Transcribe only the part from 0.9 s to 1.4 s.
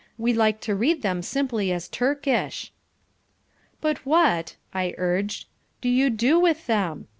them